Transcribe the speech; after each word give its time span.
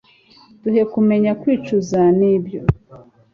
duhe 0.61 0.83
kumenya 0.93 1.31
kwicuza, 1.41 1.99
ni 2.17 2.33
byo 2.43 2.61